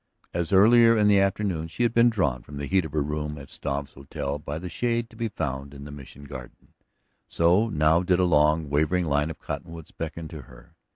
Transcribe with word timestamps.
As, 0.33 0.51
earlier 0.51 0.97
in 0.97 1.07
the 1.07 1.19
afternoon, 1.19 1.67
she 1.67 1.83
had 1.83 1.93
been 1.93 2.09
drawn 2.09 2.41
from 2.41 2.57
the 2.57 2.65
heat 2.65 2.85
of 2.85 2.91
her 2.93 3.03
room 3.03 3.37
at 3.37 3.51
Struve's 3.51 3.93
hotel 3.93 4.39
by 4.39 4.57
the 4.57 4.67
shade 4.67 5.11
to 5.11 5.15
be 5.15 5.29
found 5.29 5.75
in 5.75 5.83
the 5.83 5.91
Mission 5.91 6.23
garden, 6.23 6.73
so 7.27 7.69
now 7.69 8.01
did 8.01 8.17
a 8.17 8.23
long, 8.25 8.67
wavering 8.67 9.05
line 9.05 9.29
of 9.29 9.37
cottonwoods 9.37 9.91
beckon 9.91 10.27
to 10.29 10.41
her. 10.41 10.73